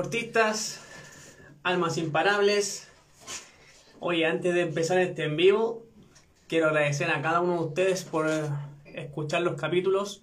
[0.00, 0.80] deportistas,
[1.62, 2.88] almas imparables.
[3.98, 5.84] Oye, antes de empezar este en vivo,
[6.48, 8.48] quiero agradecer a cada uno de ustedes por eh,
[8.94, 10.22] escuchar los capítulos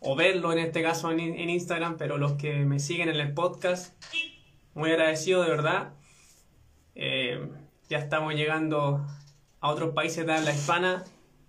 [0.00, 3.94] o verlo en este caso en, Instagram, pero los que me siguen en el podcast,
[4.74, 5.94] muy agradecido de verdad.
[6.94, 7.48] Eh,
[7.88, 9.06] ya estamos llegando
[9.60, 11.02] a otros países de habla hispana.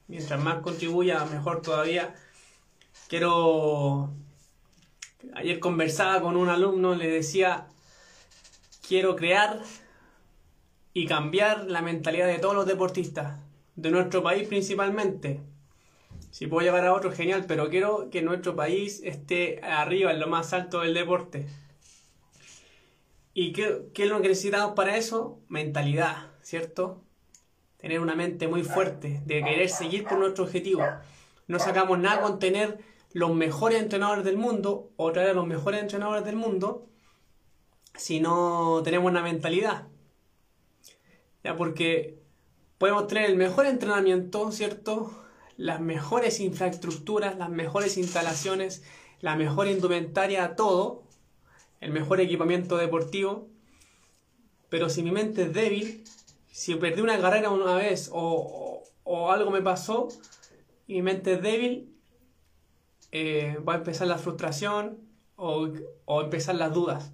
[0.08, 2.16] Mientras más contribuya, mejor todavía.
[3.10, 4.14] Quiero
[5.34, 7.68] Ayer conversaba con un alumno, le decía,
[8.88, 9.62] quiero crear
[10.94, 13.40] y cambiar la mentalidad de todos los deportistas,
[13.76, 15.40] de nuestro país principalmente.
[16.30, 20.28] Si puedo llevar a otro, genial, pero quiero que nuestro país esté arriba, en lo
[20.28, 21.48] más alto del deporte.
[23.34, 25.40] ¿Y qué, qué es lo que necesitamos para eso?
[25.48, 27.02] Mentalidad, ¿cierto?
[27.78, 30.84] Tener una mente muy fuerte, de querer seguir por nuestro objetivo.
[31.48, 32.80] No sacamos nada con tener
[33.14, 36.90] los mejores entrenadores del mundo o traer a los mejores entrenadores del mundo
[37.96, 39.88] si no tenemos una mentalidad.
[41.44, 42.20] Ya, porque
[42.80, 45.12] podemos tener el mejor entrenamiento, ¿cierto?
[45.58, 48.84] Las mejores infraestructuras, las mejores instalaciones,
[49.22, 51.04] la mejor indumentaria, todo,
[51.82, 53.48] el mejor equipamiento deportivo.
[54.70, 56.04] Pero si mi mente es débil,
[56.52, 60.08] si perdí una carrera una vez o, o algo me pasó
[60.88, 61.93] y mi mente es débil,
[63.14, 64.98] eh, va a empezar la frustración
[65.36, 65.70] o,
[66.06, 67.14] o empezar las dudas.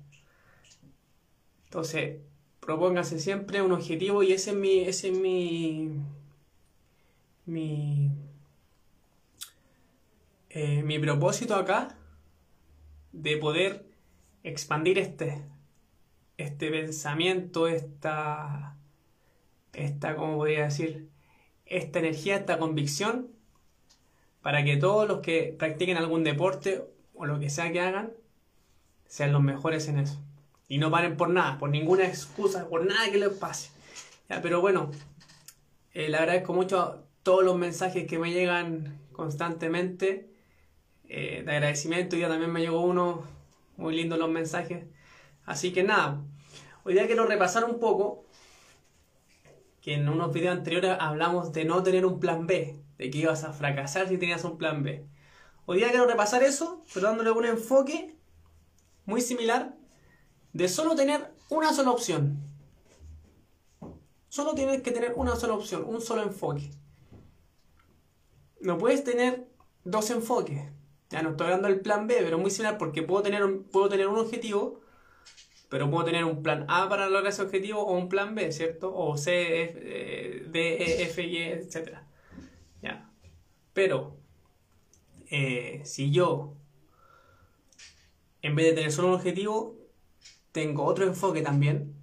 [1.66, 2.22] Entonces,
[2.62, 5.92] propóngase siempre un objetivo y ese es mi, ese es mi,
[7.46, 8.12] mi,
[10.50, 11.98] eh, mi propósito acá
[13.12, 13.86] de poder
[14.44, 15.44] expandir este,
[16.38, 18.78] este pensamiento, esta,
[19.74, 21.10] esta, ¿cómo podría decir?
[21.66, 23.38] Esta energía, esta convicción
[24.42, 28.14] para que todos los que practiquen algún deporte o lo que sea que hagan,
[29.06, 30.20] sean los mejores en eso.
[30.68, 33.72] Y no paren por nada, por ninguna excusa, por nada que les pase.
[34.28, 34.92] pero bueno,
[35.94, 40.30] eh, le agradezco mucho todos los mensajes que me llegan constantemente
[41.10, 42.16] eh, de agradecimiento.
[42.16, 43.24] Y ya también me llegó uno,
[43.78, 44.86] muy lindo los mensajes.
[45.46, 46.22] Así que nada,
[46.84, 48.26] hoy día quiero repasar un poco
[49.82, 53.44] que en unos videos anteriores hablamos de no tener un plan B de que ibas
[53.46, 55.08] a fracasar si tenías un plan B.
[55.66, 58.16] Hoy día quiero repasar eso, pero dándole un enfoque
[59.06, 59.76] muy similar
[60.52, 62.38] de solo tener una sola opción.
[64.28, 66.72] Solo tienes que tener una sola opción, un solo enfoque.
[68.60, 69.48] No puedes tener
[69.86, 70.62] dos enfoques.
[71.10, 73.88] Ya no estoy hablando del plan B, pero muy similar porque puedo tener un, puedo
[73.88, 74.82] tener un objetivo,
[75.70, 78.94] pero puedo tener un plan A para lograr ese objetivo o un plan B, ¿cierto?
[78.94, 82.09] O C, eh, D, E, F, Y, etc.
[83.80, 84.18] Pero,
[85.32, 86.54] eh, si yo,
[88.42, 89.78] en vez de tener solo un objetivo,
[90.52, 91.96] tengo otro enfoque también,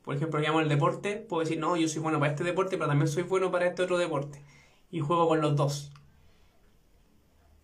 [0.00, 2.88] por ejemplo, llamo el deporte, puedo decir, no, yo soy bueno para este deporte, pero
[2.88, 4.42] también soy bueno para este otro deporte.
[4.90, 5.92] Y juego con los dos.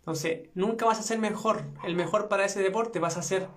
[0.00, 3.48] Entonces, nunca vas a ser mejor, el mejor para ese deporte, vas a ser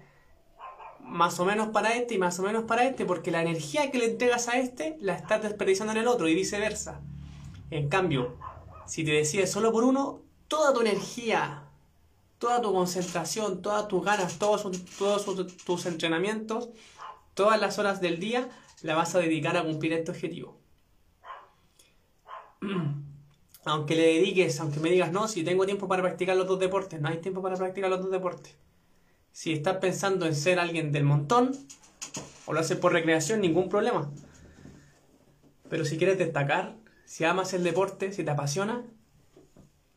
[1.01, 3.97] más o menos para este y más o menos para este, porque la energía que
[3.97, 7.01] le entregas a este la estás desperdiciando en el otro y viceversa.
[7.69, 8.37] En cambio,
[8.87, 11.63] si te decides solo por uno, toda tu energía,
[12.39, 14.65] toda tu concentración, todas tus ganas, todos,
[15.65, 16.69] tus entrenamientos,
[17.33, 18.49] todas las horas del día,
[18.81, 20.57] la vas a dedicar a cumplir este objetivo.
[23.65, 27.01] Aunque le dediques, aunque me digas, no, si tengo tiempo para practicar los dos deportes,
[27.01, 28.55] no hay tiempo para practicar los dos deportes.
[29.33, 31.51] Si estás pensando en ser alguien del montón,
[32.45, 34.09] o lo haces por recreación, ningún problema.
[35.69, 36.77] Pero si quieres destacar,
[37.07, 38.85] si amas el deporte, si te apasiona,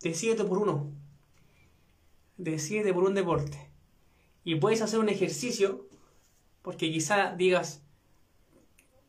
[0.00, 0.92] decídete por uno.
[2.36, 3.68] Decídete por un deporte.
[4.44, 5.88] Y puedes hacer un ejercicio,
[6.62, 7.82] porque quizá digas,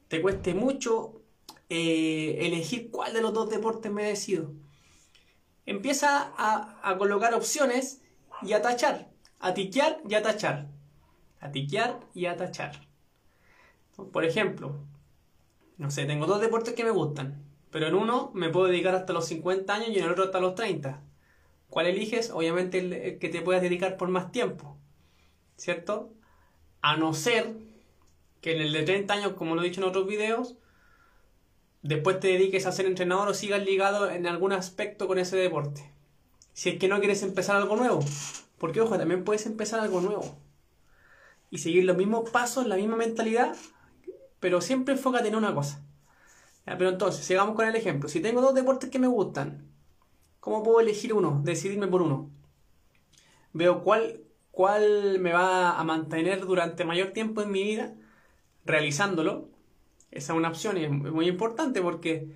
[0.08, 1.22] te cueste mucho
[1.70, 4.52] eh, elegir cuál de los dos deportes me decido.
[5.68, 8.02] Empieza a, a colocar opciones
[8.42, 9.12] y a tachar.
[9.40, 10.72] A tiquear y a tachar.
[11.40, 12.88] A tiquear y a tachar.
[14.12, 14.88] Por ejemplo,
[15.78, 17.51] no sé, tengo dos deportes que me gustan.
[17.72, 20.41] Pero en uno me puedo dedicar hasta los 50 años y en el otro hasta
[20.41, 21.02] los 30.
[21.70, 22.29] ¿Cuál eliges?
[22.29, 24.78] Obviamente el que te puedas dedicar por más tiempo.
[25.56, 26.14] ¿Cierto?
[26.82, 27.53] A no ser
[28.41, 30.58] que en el de 30 años, como lo he dicho en otros videos,
[31.82, 35.94] después te dediques a ser entrenador o sigas ligado en algún aspecto con ese deporte.
[36.53, 38.03] Si es que no quieres empezar algo nuevo.
[38.58, 40.38] Porque, ojo, también puedes empezar algo nuevo.
[41.50, 43.56] Y seguir los mismos pasos, la misma mentalidad,
[44.41, 45.85] pero siempre enfócate en una cosa
[46.66, 48.09] pero entonces, sigamos con el ejemplo.
[48.09, 49.67] Si tengo dos deportes que me gustan,
[50.40, 51.41] ¿cómo puedo elegir uno?
[51.43, 52.29] Decidirme por uno.
[53.53, 54.22] Veo cuál,
[54.52, 57.93] cuál me va a mantener durante mayor tiempo en mi vida
[58.66, 59.49] realizándolo.
[60.11, 62.29] Esa es una opción y es muy importante porque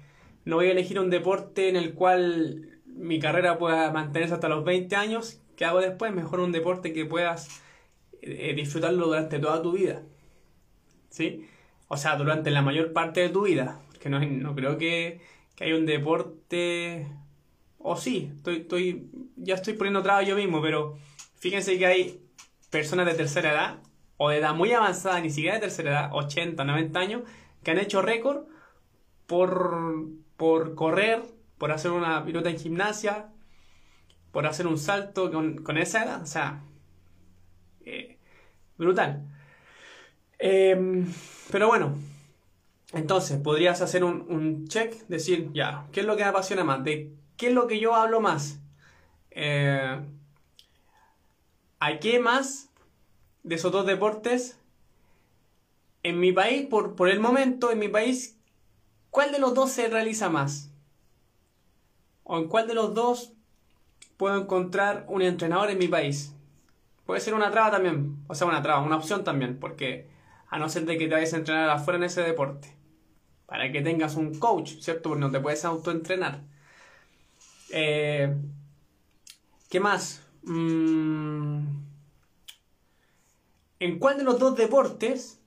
[0.45, 4.63] no voy a elegir un deporte en el cual mi carrera pueda mantenerse hasta los
[4.63, 5.42] 20 años.
[5.56, 6.13] ¿Qué hago después?
[6.13, 7.62] Mejor un deporte que puedas
[8.22, 10.04] eh, disfrutarlo durante toda tu vida.
[11.10, 11.48] ¿Sí?
[11.88, 13.81] O sea, durante la mayor parte de tu vida.
[14.06, 15.19] Porque no, no creo que,
[15.56, 17.07] que haya un deporte...
[17.80, 21.00] O sí, estoy, estoy, ya estoy poniendo trabas yo mismo, pero
[21.40, 22.22] fíjense que hay
[22.69, 23.80] personas de tercera edad
[24.18, 27.22] o de edad muy avanzada, ni siquiera de tercera edad, 80, 90 años,
[27.63, 28.46] que han hecho récord
[29.25, 30.06] por,
[30.38, 31.24] por correr,
[31.58, 33.30] por hacer una pilota en gimnasia,
[34.31, 36.22] por hacer un salto con, con esa edad.
[36.22, 36.63] O sea,
[37.86, 38.19] eh,
[38.78, 39.25] brutal.
[40.38, 41.12] Em,
[41.51, 41.96] pero bueno,
[42.96, 46.82] entonces podrías hacer un, un, check, decir, ya, ¿qué es lo que me apasiona más?
[46.82, 48.62] ¿De qué es lo que yo hablo más?
[49.32, 50.00] Eh,
[51.80, 52.70] ¿A qué más
[53.44, 54.58] de esos dos deportes?
[56.04, 58.38] En mi país, por, por el momento, en mi país,
[59.10, 60.72] ¿cuál de los dos se realiza más?
[62.24, 63.34] ¿O en cuál de los dos
[64.16, 66.34] puedo encontrar un entrenador en mi país?
[67.06, 70.08] Puede ser una traba también, o sea, una traba, una opción también, porque
[70.50, 72.74] a no ser de que te vayas a entrenar afuera en ese deporte,
[73.46, 75.10] para que tengas un coach, ¿cierto?
[75.10, 76.42] Porque no te puedes autoentrenar.
[77.72, 78.36] Eh,
[79.70, 80.22] ¿Qué más?
[80.44, 81.66] Mm,
[83.80, 85.40] ¿En cuál de los dos deportes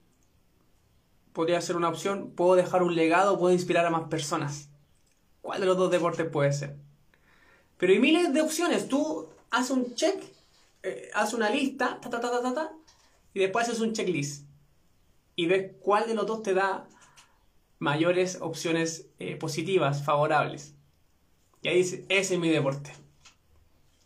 [1.32, 2.32] podría ser una opción?
[2.32, 3.38] ¿Puedo dejar un legado?
[3.38, 4.68] ¿Puedo inspirar a más personas?
[5.40, 6.76] ¿Cuál de los dos deportes puede ser?
[7.78, 8.88] Pero hay miles de opciones.
[8.88, 10.22] Tú haces un check,
[10.82, 12.72] eh, haces una lista, ta, ta, ta,
[13.32, 14.46] y después haces un checklist.
[15.36, 16.88] Y ves cuál de los dos te da
[17.78, 20.74] mayores opciones eh, positivas, favorables.
[21.62, 22.92] Y ahí dices, ese es mi deporte.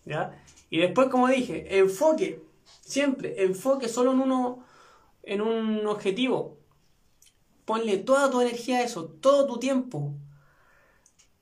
[0.04, 0.42] ¿Ya?
[0.70, 2.42] Y después, como dije, enfoque.
[2.80, 4.64] Siempre, enfoque solo en uno,
[5.22, 6.58] en un objetivo.
[7.64, 10.12] Ponle toda tu energía a eso, todo tu tiempo.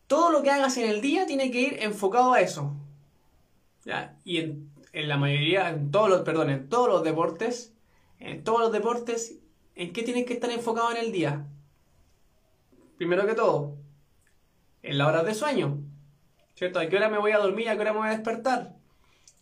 [0.06, 2.74] Todo lo que hagas en el día tiene que ir enfocado a eso.
[3.84, 4.18] ¿Ya?
[4.24, 7.72] Y en, en la mayoría, en todos los, perdón, en todos los deportes,
[8.18, 9.36] en todos los deportes,
[9.74, 11.46] ¿en qué tienes que estar enfocado en el día?
[13.00, 13.78] Primero que todo,
[14.82, 15.78] en la hora de sueño.
[16.54, 16.80] ¿Cierto?
[16.80, 17.70] ¿A qué hora me voy a dormir?
[17.70, 18.76] ¿A qué hora me voy a despertar?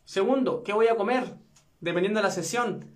[0.04, 1.34] Segundo, ¿qué voy a comer?
[1.80, 2.94] Dependiendo de la sesión.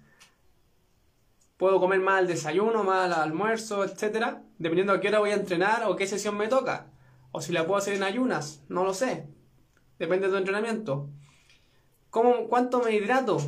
[1.56, 4.36] Puedo comer más al desayuno, más al almuerzo, etc.
[4.58, 6.86] Dependiendo a qué hora voy a entrenar o qué sesión me toca.
[7.32, 9.26] O si la puedo hacer en ayunas, no lo sé.
[9.98, 11.08] Depende de tu entrenamiento.
[12.10, 13.38] ¿Cómo, ¿Cuánto me hidrato?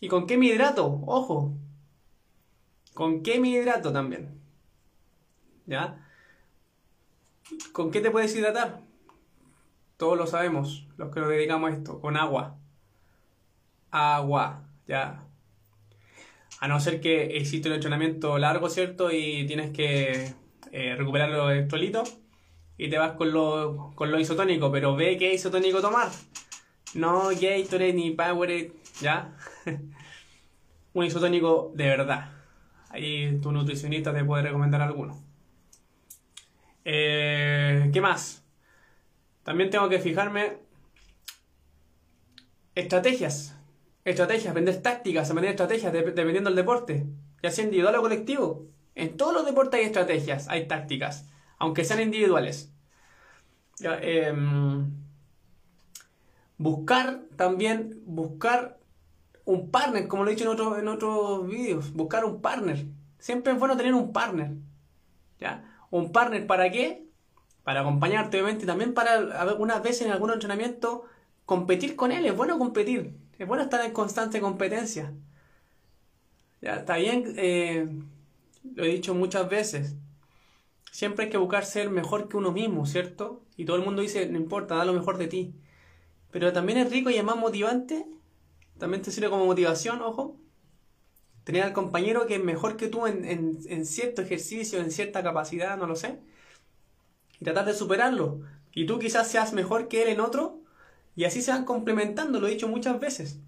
[0.00, 1.02] ¿Y con qué me hidrato?
[1.04, 1.52] Ojo.
[2.94, 4.41] ¿Con qué me hidrato también?
[5.66, 6.08] ¿Ya?
[7.72, 8.80] ¿Con qué te puedes hidratar?
[9.96, 12.56] Todos lo sabemos, los que nos dedicamos a esto, con agua.
[13.90, 15.24] Agua, ya.
[16.60, 19.10] A no ser que existe un entrenamiento largo, ¿cierto?
[19.12, 20.34] Y tienes que
[20.72, 22.18] eh, recuperar los electrolitos
[22.78, 26.08] y te vas con lo, con lo isotónico, pero ve qué isotónico tomar.
[26.94, 29.36] No Gatorade ni Powerade, ¿ya?
[30.94, 32.30] un isotónico de verdad.
[32.90, 35.21] Ahí tu nutricionista te puede recomendar alguno.
[36.84, 38.42] Eh, ¿Qué más?
[39.42, 40.58] También tengo que fijarme
[42.74, 43.56] estrategias.
[44.04, 47.06] Estrategias, aprender tácticas, aprender estrategias dependiendo del deporte,
[47.42, 48.66] ya sea individual o colectivo.
[48.94, 52.72] En todos los deportes hay estrategias, hay tácticas, aunque sean individuales.
[53.80, 54.90] Em,
[56.58, 58.78] buscar también, buscar
[59.44, 62.84] un partner, como lo he dicho en, otros en otros vídeos, buscar un partner.
[63.18, 64.52] Siempre es bueno tener un partner.
[65.38, 65.71] ¿ya?
[65.92, 67.04] ¿Un partner para qué?
[67.64, 71.04] Para acompañarte, obviamente, y también para algunas veces en algún entrenamiento
[71.44, 72.24] competir con él.
[72.24, 75.12] Es bueno competir, es bueno estar en constante competencia.
[76.62, 77.86] Ya, está bien, eh,
[78.74, 79.94] lo he dicho muchas veces.
[80.90, 83.42] Siempre hay que buscar ser mejor que uno mismo, ¿cierto?
[83.58, 85.54] Y todo el mundo dice, no importa, da lo mejor de ti.
[86.30, 88.06] Pero también es rico y es más motivante.
[88.78, 90.41] También te sirve como motivación, ojo
[91.44, 95.86] tener al compañero que es mejor que tú en, cierto ejercicio, en cierta capacidad, no
[95.86, 96.18] lo sé,
[97.40, 98.40] y tratar de superarlo.
[98.72, 100.60] Y tú quizás seas mejor que él en otro,
[101.16, 103.38] y así se van complementando, lo he dicho muchas veces.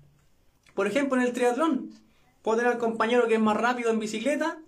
[0.74, 1.90] Por ejemplo, en el triatlón,
[2.42, 4.58] puedo tener al compañero que es más rápido en bicicleta,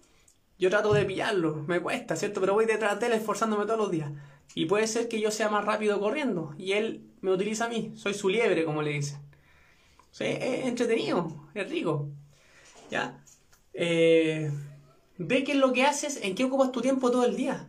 [0.59, 2.41] yo trato de pillarlo, me cuesta, ¿cierto?
[2.41, 4.11] Pero voy detrás de él esforzándome todos los días.
[4.55, 7.93] Y puede ser que yo sea más rápido corriendo, y él me utiliza a mí,
[7.97, 9.21] soy su liebre, como le dicen.
[10.21, 12.09] es entretenido, es rico.
[12.91, 13.23] ¿Ya?
[13.75, 14.51] Eh,
[15.19, 17.69] ve qué es lo que haces, en qué ocupas tu tiempo todo el día.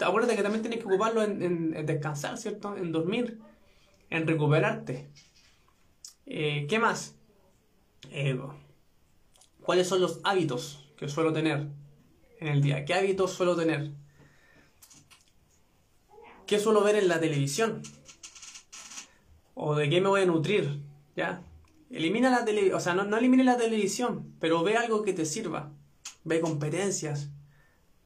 [0.00, 2.76] Acuérdate que también tienes que ocuparlo en, descansar, ¿cierto?
[2.76, 3.38] En dormir,
[4.10, 5.10] en recuperarte.
[6.26, 7.16] Eh, ¿Qué más?
[8.10, 8.38] Eh,
[9.62, 11.68] ¿Cuáles son los hábitos que suelo tener
[12.40, 12.84] en el día?
[12.84, 13.92] ¿Qué hábitos suelo tener?
[16.46, 17.82] ¿Qué suelo ver en la televisión?
[19.54, 20.80] ¿O de qué me voy a nutrir?
[21.16, 21.42] ¿Ya?
[21.90, 25.24] Elimina la televisión, o sea, no, no elimine la televisión, pero ve algo que te
[25.24, 25.72] sirva.
[26.24, 27.30] Ve competencias,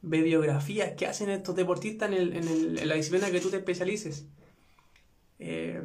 [0.02, 4.26] ve biografías, qué hacen estos deportistas en, en, la disciplina que tú te especialices.
[5.38, 5.82] Eh,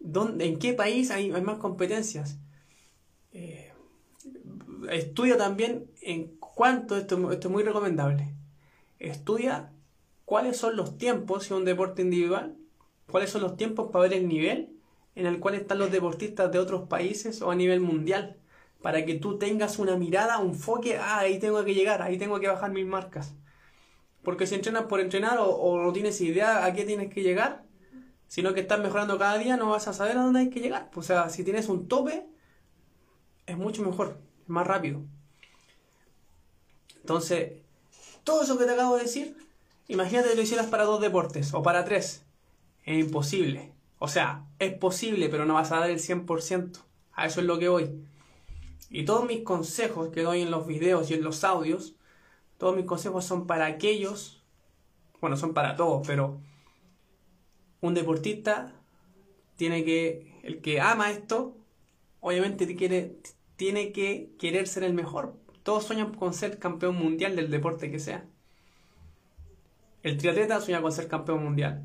[0.00, 2.38] ¿En qué país hay, más competencias?
[3.32, 3.72] Eh,
[4.90, 8.34] estudia también en cuánto, esto, esto es muy recomendable,
[8.98, 9.72] estudia
[10.24, 12.56] cuáles son los tiempos, si es un deporte individual,
[13.10, 14.70] cuáles son los tiempos para ver el nivel
[15.14, 18.36] en el cual están los deportistas de otros países o a nivel mundial,
[18.82, 22.40] para que tú tengas una mirada, un enfoque, ah, ahí tengo que llegar, ahí tengo
[22.40, 23.34] que bajar mis marcas.
[24.22, 27.64] Porque si entrenas por entrenar o, no tienes idea a qué tienes que llegar,
[28.28, 30.90] sino que estás mejorando cada día, no vas a saber a dónde hay que llegar.
[30.94, 32.26] O sea, si tienes un tope,
[33.46, 35.02] es mucho mejor, es más rápido.
[37.00, 37.54] Entonces,
[38.24, 39.36] todo eso que te acabo de decir,
[39.88, 42.22] imagínate que lo hicieras para dos deportes o para tres.
[42.84, 43.72] Es imposible.
[44.02, 46.80] O sea, es posible, pero no vas a dar el 100%.
[47.12, 48.02] A eso es lo que voy.
[48.88, 51.94] Y todos mis consejos que doy en los videos y en los audios,
[52.56, 54.42] todos mis consejos son para aquellos,
[55.20, 56.40] bueno, son para todos, pero
[57.82, 58.72] un deportista
[59.56, 61.58] tiene que, el que ama esto,
[62.20, 62.66] obviamente
[63.56, 65.36] tiene que querer ser el mejor.
[65.62, 68.24] Todos sueñan con ser campeón mundial del deporte que sea.
[70.02, 71.84] El triatleta sueña con ser campeón mundial.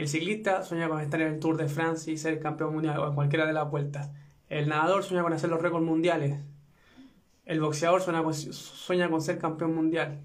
[0.00, 3.08] El ciclista sueña con estar en el Tour de France y ser campeón mundial o
[3.08, 4.08] en cualquiera de las vueltas.
[4.48, 6.40] El nadador sueña con hacer los récords mundiales.
[7.44, 10.22] El boxeador sueña con, sueña con ser campeón mundial.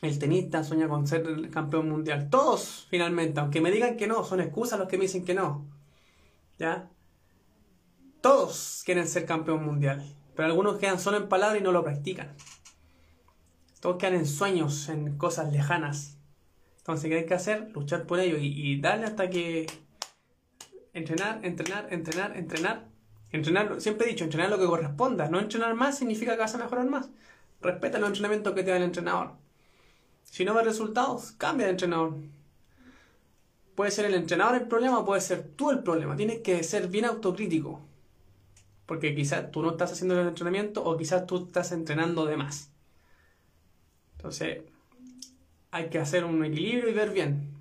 [0.00, 2.30] El tenista sueña con ser campeón mundial.
[2.30, 5.66] Todos, finalmente, aunque me digan que no, son excusas los que me dicen que no.
[6.58, 6.88] ¿Ya?
[8.22, 10.02] Todos quieren ser campeón mundial.
[10.34, 12.34] Pero algunos quedan solo en palabras y no lo practican.
[13.80, 16.16] Todos quedan en sueños, en cosas lejanas.
[16.90, 17.70] Entonces, ¿qué hay que hacer?
[17.72, 19.66] Luchar por ello y, darle hasta que
[20.92, 22.88] entrenar, entrenar, entrenar, entrenar.
[23.30, 25.28] Entrenar, siempre he dicho, entrenar lo que corresponda.
[25.28, 27.08] No entrenar más significa que vas a mejorar más.
[27.60, 29.34] Respeta los entrenamientos que te da el entrenador.
[30.24, 32.16] Si no ves resultados, cambia de entrenador.
[33.76, 36.16] Puede ser el entrenador el problema, puede ser tú el problema.
[36.16, 37.80] Tienes que ser bien autocrítico.
[38.86, 42.72] Porque quizás tú no estás haciendo el entrenamiento o quizás tú estás entrenando de más.
[44.16, 44.64] Entonces,
[45.70, 47.54] hay que hacer un equilibrio y ver bien.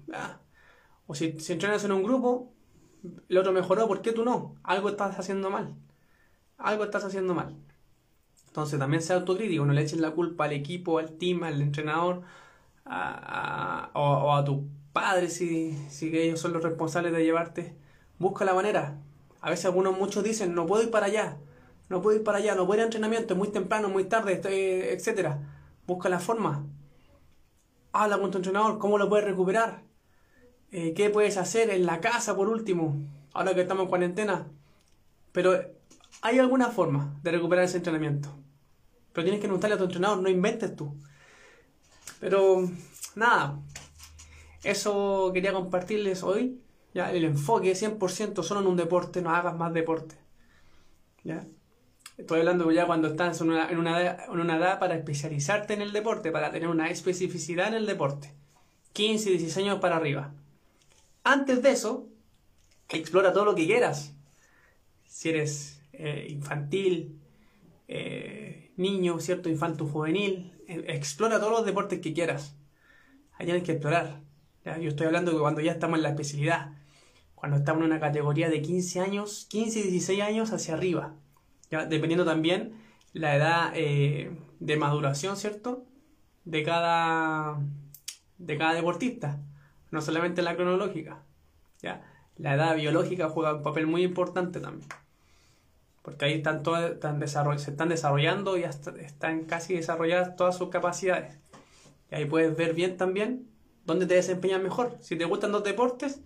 [1.07, 2.51] O si, entrenas en un grupo,
[3.29, 4.55] el otro mejoró, ¿por qué tú no?
[4.63, 5.75] Algo estás haciendo mal.
[6.57, 7.55] Algo estás haciendo mal.
[8.47, 12.23] Entonces también sea autocrítico, no le echen la culpa al equipo, al team, al entrenador,
[12.85, 17.75] o, a tu padre si, si ellos son los responsables de llevarte.
[18.17, 18.97] Busca la manera.
[19.41, 21.37] A veces algunos muchos dicen, no puedo ir para allá,
[21.87, 24.33] no puedo ir para allá, no puedo ir a entrenamiento, es muy temprano, muy tarde,
[24.33, 25.37] estoy, etc.
[25.87, 26.65] Busca la forma
[27.91, 29.83] habla con tu entrenador, cómo lo puedes recuperar,
[30.71, 33.01] eh, qué puedes hacer en la casa por último,
[33.33, 34.47] ahora que estamos en cuarentena.
[35.31, 35.59] Pero
[36.21, 38.29] hay alguna forma de recuperar ese entrenamiento.
[39.13, 40.95] Pero tienes que preguntarle a tu entrenador, no inventes tú.
[42.19, 42.69] Pero
[43.15, 43.59] nada,
[44.63, 46.61] eso quería compartirles hoy.
[46.93, 47.11] ¿ya?
[47.11, 50.15] El enfoque 100% solo en un deporte, no hagas más deporte.
[52.19, 56.33] Estoy hablando ya cuando estás en una, en, una, edad para especializarte en el deporte,
[56.33, 58.33] para tener una especificidad en el deporte.
[58.91, 60.33] 15, 16 años para arriba.
[61.23, 62.09] Antes de eso,
[62.89, 64.15] explora todo lo que quieras.
[65.07, 67.17] Si eres eh, infantil,
[67.87, 69.47] eh, niño, ¿cierto?
[69.47, 72.53] Infanto juvenil, eh, explora todos los deportes que quieras.
[73.37, 74.19] Ahí tienes que explorar.
[74.65, 76.73] Yo estoy hablando de cuando ya estamos en la especialidad,
[77.33, 81.15] cuando estamos en una categoría de 15 años, 15 y 16 años hacia arriba
[81.69, 82.73] dependiendo también
[83.13, 85.85] la edad eh, de maduración, ¿cierto?
[86.45, 87.59] De cada,
[88.37, 89.39] de cada deportista,
[89.91, 91.23] no solamente la cronológica.
[91.81, 92.03] ¿ya?
[92.37, 94.89] La edad biológica juega un papel muy importante también.
[96.01, 96.93] Porque ahí están todas,
[97.61, 101.37] se están desarrollando y están casi desarrolladas todas sus capacidades.
[102.11, 103.47] Y ahí puedes ver bien también
[103.85, 104.97] dónde te desempeñas mejor.
[105.01, 106.21] Si te gustan dos deportes,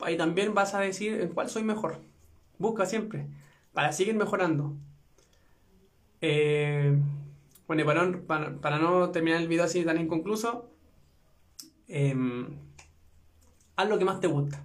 [0.00, 2.00] ahí también vas a decir en cuál soy mejor.
[2.58, 3.26] Busca siempre
[3.74, 4.74] para seguir mejorando.
[6.22, 6.96] Eh,
[7.66, 10.70] bueno, y para, no terminar el video así tan inconcluso,
[11.88, 12.56] em,
[13.76, 14.64] haz lo que más te gusta.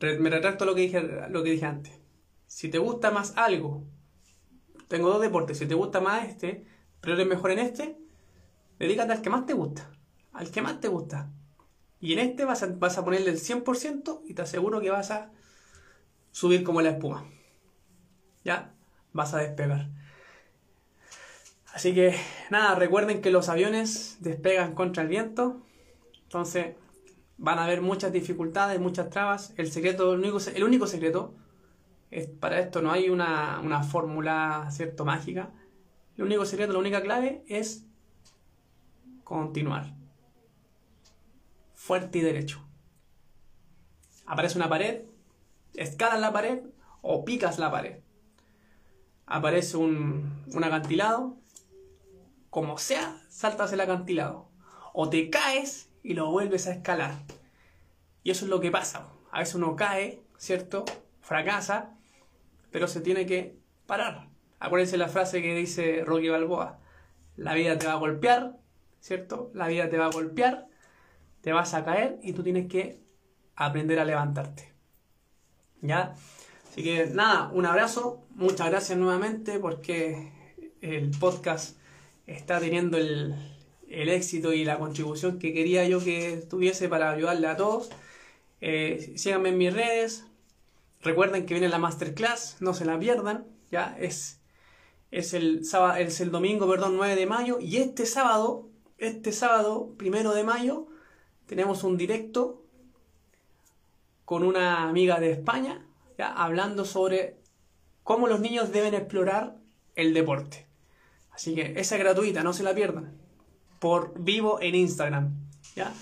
[0.00, 1.92] me retracto lo que, dije, lo que dije antes.
[2.46, 3.84] Si te gusta más algo,
[4.88, 6.64] tengo dos deportes, si te gusta más este,
[7.00, 7.98] pero eres mejor en este,
[8.78, 9.90] dedícate al que más te gusta.
[10.32, 11.30] Al que más te gusta.
[12.00, 15.10] Y en este vas a, vas a ponerle el 100% y te aseguro que vas
[15.10, 15.30] a
[16.32, 17.24] subir como la espuma.
[18.44, 18.72] ¿Ya?
[19.12, 19.88] Vas a despegar.
[21.72, 22.14] Así que
[22.50, 25.62] nada, recuerden que los aviones despegan contra el viento.
[26.24, 26.76] Entonces
[27.38, 29.54] van a haber muchas dificultades, muchas trabas.
[29.56, 31.34] El secreto, el único, el único secreto,
[32.10, 35.50] es, para esto no hay una, fórmula, ¿cierto?, mágica.
[36.16, 37.86] El único secreto, la única clave es
[39.24, 39.94] continuar.
[41.74, 42.62] Fuerte y derecho.
[44.26, 45.02] Aparece una pared,
[45.74, 46.60] escalas la pared
[47.00, 48.01] o picas la pared.
[49.32, 51.38] Aparece un, un acantilado,
[52.50, 54.50] como sea, saltas el acantilado.
[54.92, 57.14] O te caes y lo vuelves a escalar.
[58.22, 59.08] Y eso es lo que pasa.
[59.30, 60.84] A veces uno cae, ¿cierto?
[61.22, 61.94] Fracasa,
[62.70, 64.28] pero se tiene que parar.
[64.60, 66.78] Acuérdense la frase que dice Rocky Balboa.
[67.36, 68.58] La vida te va a golpear,
[69.00, 69.50] ¿cierto?
[69.54, 70.66] La vida te va a golpear,
[71.40, 73.00] te vas a caer y tú tienes que
[73.56, 74.74] aprender a levantarte.
[75.80, 76.16] ¿Ya?
[76.72, 80.32] Así que nada, un abrazo, muchas gracias nuevamente porque
[80.80, 81.76] el podcast
[82.26, 83.34] está teniendo el,
[83.88, 87.90] éxito y la contribución que quería yo que tuviese para ayudarle a todos.
[88.62, 90.24] Eh, síganme en mis redes.
[91.02, 93.44] Recuerden que viene la masterclass, no se la pierdan.
[93.70, 94.40] Ya es,
[95.10, 97.58] es, el, sábado, es el domingo, perdón, 9 de mayo.
[97.60, 100.86] Y este sábado, este sábado, primero de mayo,
[101.44, 102.64] tenemos un directo
[104.24, 105.86] con una amiga de España,
[106.28, 107.40] hablando sobre
[108.02, 109.56] cómo los niños deben explorar
[109.94, 110.66] el deporte.
[111.30, 113.16] Así que esa es gratuita, no se la pierdan.
[113.78, 115.34] Por vivo en Instagram.
[115.74, 115.92] ¿Ya?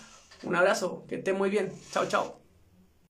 [0.42, 1.72] Un abrazo, que estén muy bien.
[1.92, 2.39] Chao, chao.